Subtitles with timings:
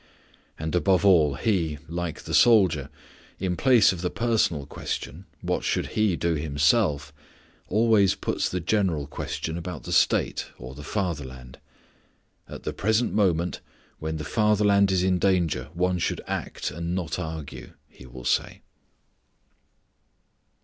[0.57, 2.89] But, above all, he, like the soldier,
[3.37, 7.13] in place of the personal question, what should he do himself,
[7.67, 11.59] always put the general question about the State, or the fatherland.
[12.49, 13.61] "At the present moment,
[13.99, 18.63] when the fatherland is in danger, one should act, and not argue," he will say.